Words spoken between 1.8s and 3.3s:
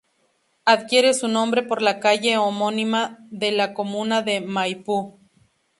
la calle homónima